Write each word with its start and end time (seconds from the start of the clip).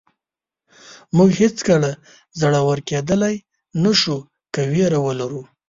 موږ 1.17 1.29
هېڅکله 1.43 1.91
زړور 2.39 2.77
کېدلی 2.89 3.35
نه 3.83 3.91
شو 3.99 4.17
که 4.53 4.61
وېره 4.71 4.99
ولرو. 5.05 5.41